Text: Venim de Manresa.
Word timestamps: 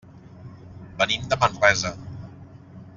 Venim 1.01 1.29
de 1.33 1.39
Manresa. 1.43 1.95